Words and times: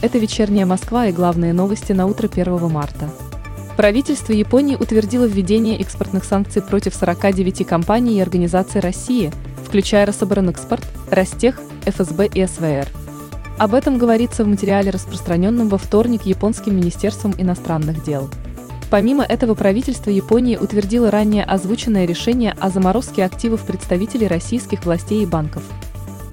Это 0.00 0.18
вечерняя 0.18 0.64
Москва 0.64 1.06
и 1.06 1.12
главные 1.12 1.52
новости 1.52 1.90
на 1.90 2.06
утро 2.06 2.28
1 2.28 2.70
марта. 2.70 3.10
Правительство 3.76 4.32
Японии 4.32 4.76
утвердило 4.76 5.24
введение 5.24 5.80
экспортных 5.80 6.24
санкций 6.24 6.62
против 6.62 6.94
49 6.94 7.66
компаний 7.66 8.18
и 8.18 8.20
организаций 8.20 8.80
России, 8.80 9.32
включая 9.66 10.06
Рособоронэкспорт, 10.06 10.86
Ростех, 11.10 11.60
ФСБ 11.84 12.28
и 12.32 12.46
СВР. 12.46 12.86
Об 13.58 13.74
этом 13.74 13.98
говорится 13.98 14.44
в 14.44 14.46
материале, 14.46 14.90
распространенном 14.90 15.68
во 15.68 15.78
вторник 15.78 16.22
японским 16.26 16.76
Министерством 16.76 17.34
иностранных 17.36 18.04
дел. 18.04 18.30
Помимо 18.90 19.24
этого, 19.24 19.54
правительство 19.54 20.10
Японии 20.10 20.56
утвердило 20.56 21.10
ранее 21.10 21.42
озвученное 21.42 22.06
решение 22.06 22.54
о 22.60 22.70
заморозке 22.70 23.24
активов 23.24 23.62
представителей 23.62 24.28
российских 24.28 24.84
властей 24.84 25.24
и 25.24 25.26
банков. 25.26 25.64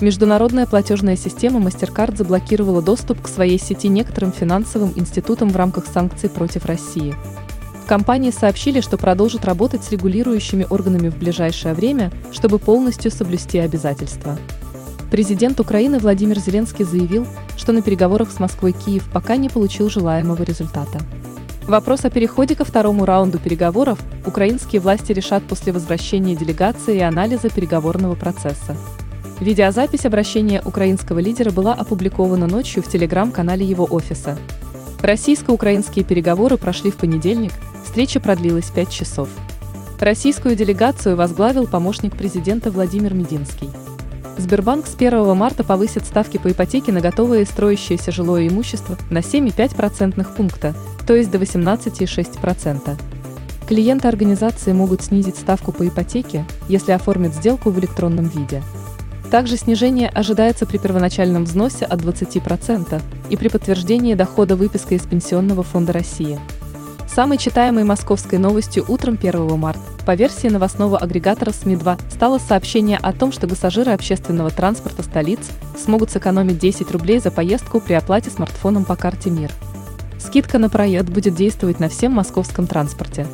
Международная 0.02 0.66
платежная 0.66 1.16
система 1.16 1.60
MasterCard 1.62 2.18
заблокировала 2.18 2.82
доступ 2.82 3.22
к 3.22 3.28
своей 3.30 3.58
сети 3.58 3.88
некоторым 3.88 4.34
финансовым 4.34 4.92
институтам 4.96 5.50
в 5.50 5.56
рамках 5.56 5.86
санкций 5.88 6.30
против 6.30 6.66
России. 6.66 7.16
Компании 7.88 8.32
сообщили, 8.32 8.82
что 8.82 8.98
продолжат 8.98 9.46
работать 9.46 9.84
с 9.84 9.92
регулирующими 9.92 10.68
органами 10.70 11.10
в 11.10 11.18
ближайшее 11.18 11.74
время, 11.74 12.12
чтобы 12.34 12.60
полностью 12.60 13.12
соблюсти 13.12 13.60
обязательства. 13.60 14.38
Президент 15.12 15.60
Украины 15.60 16.00
Владимир 16.00 16.40
Зеленский 16.40 16.84
заявил, 16.84 17.26
что 17.56 17.72
на 17.72 17.82
переговорах 17.82 18.32
с 18.32 18.40
Москвой 18.40 18.74
Киев 18.74 19.08
пока 19.14 19.38
не 19.38 19.50
получил 19.50 19.90
желаемого 19.90 20.44
результата. 20.44 21.00
Вопрос 21.68 22.04
о 22.04 22.10
переходе 22.10 22.56
ко 22.56 22.66
второму 22.66 23.06
раунду 23.06 23.40
переговоров 23.40 24.00
украинские 24.26 24.82
власти 24.82 25.14
решат 25.14 25.44
после 25.44 25.72
возвращения 25.72 26.36
делегации 26.36 26.98
и 26.98 27.02
анализа 27.02 27.50
переговорного 27.50 28.16
процесса. 28.16 28.76
Видеозапись 29.40 30.06
обращения 30.06 30.62
украинского 30.64 31.20
лидера 31.20 31.52
была 31.52 31.74
опубликована 31.74 32.48
ночью 32.48 32.82
в 32.82 32.88
телеграм-канале 32.88 33.66
его 33.66 33.86
офиса. 33.86 34.38
Российско-украинские 35.02 36.06
переговоры 36.06 36.58
прошли 36.58 36.90
в 36.90 36.96
понедельник, 36.96 37.52
встреча 37.84 38.20
продлилась 38.20 38.70
5 38.72 38.90
часов. 38.90 39.30
Российскую 40.00 40.56
делегацию 40.56 41.16
возглавил 41.16 41.68
помощник 41.68 42.16
президента 42.16 42.72
Владимир 42.72 43.14
Мединский. 43.14 43.70
Сбербанк 44.38 44.88
с 44.88 44.96
1 44.96 45.36
марта 45.36 45.64
повысит 45.64 46.06
ставки 46.06 46.38
по 46.38 46.52
ипотеке 46.52 46.92
на 46.92 47.02
готовое 47.02 47.42
и 47.42 47.46
строящееся 47.46 48.12
жилое 48.12 48.48
имущество 48.48 48.98
на 49.10 49.20
7,5% 49.20 50.36
пункта, 50.36 50.74
то 51.06 51.16
есть 51.16 51.32
до 51.32 51.38
18,6%. 51.38 52.98
Клиенты 53.68 54.08
организации 54.08 54.74
могут 54.74 55.02
снизить 55.02 55.38
ставку 55.38 55.72
по 55.72 55.88
ипотеке, 55.88 56.46
если 56.68 56.92
оформят 56.92 57.34
сделку 57.34 57.72
в 57.72 57.80
электронном 57.80 58.26
виде. 58.26 58.62
Также 59.32 59.58
снижение 59.58 60.10
ожидается 60.10 60.66
при 60.66 60.78
первоначальном 60.78 61.46
взносе 61.46 61.86
от 61.86 62.02
20% 62.02 63.02
и 63.30 63.38
при 63.38 63.48
подтверждении 63.48 64.14
дохода 64.14 64.56
выпиской 64.56 64.98
из 64.98 65.04
Пенсионного 65.04 65.64
фонда 65.64 65.94
России. 65.94 66.40
Самой 67.08 67.38
читаемой 67.38 67.86
московской 67.86 68.40
новостью 68.40 68.84
утром 68.88 69.18
1 69.22 69.58
марта 69.58 69.80
по 70.06 70.16
версии 70.16 70.48
новостного 70.48 70.98
агрегатора 70.98 71.52
СМИ-2 71.52 72.00
стало 72.12 72.40
сообщение 72.40 72.98
о 72.98 73.14
том, 73.14 73.32
что 73.32 73.48
пассажиры 73.48 73.92
общественного 73.94 74.52
транспорта 74.52 75.02
столиц 75.02 75.40
смогут 75.82 76.12
сэкономить 76.12 76.60
10 76.60 76.92
рублей 76.92 77.20
за 77.20 77.32
поездку 77.32 77.80
при 77.80 77.94
оплате 77.94 78.30
смартфоном 78.30 78.86
по 78.86 78.96
карте 78.96 79.30
МИР. 79.30 79.52
Скидка 80.20 80.60
на 80.60 80.70
проезд 80.70 81.10
будет 81.10 81.36
действовать 81.36 81.80
на 81.80 81.90
всем 81.90 82.12
московском 82.12 82.68
транспорте. 82.68 83.26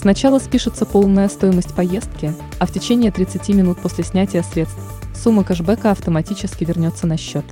Сначала 0.00 0.38
спишется 0.38 0.86
полная 0.86 1.28
стоимость 1.28 1.74
поездки, 1.74 2.32
а 2.60 2.66
в 2.66 2.72
течение 2.72 3.10
30 3.10 3.48
минут 3.48 3.78
после 3.78 4.04
снятия 4.04 4.44
средств 4.44 4.78
сумма 5.18 5.42
кэшбэка 5.42 5.90
автоматически 5.90 6.64
вернется 6.64 7.06
на 7.06 7.16
счет. 7.16 7.44